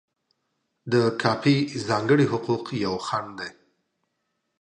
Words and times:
د 0.91 0.93
کاپي 1.21 1.55
ځانګړي 1.87 2.25
حقوق 2.33 2.65
یو 2.85 2.95
خنډ 3.05 3.29
دی. 3.39 3.51